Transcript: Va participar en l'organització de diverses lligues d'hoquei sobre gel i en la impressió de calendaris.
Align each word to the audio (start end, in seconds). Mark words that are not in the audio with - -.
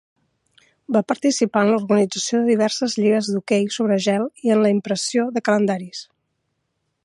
Va 0.95 1.01
participar 1.11 1.61
en 1.65 1.69
l'organització 1.71 2.39
de 2.41 2.47
diverses 2.53 2.95
lligues 3.01 3.31
d'hoquei 3.35 3.69
sobre 3.77 4.01
gel 4.09 4.27
i 4.47 4.55
en 4.57 4.65
la 4.67 4.75
impressió 4.79 5.31
de 5.37 5.47
calendaris. 5.51 6.05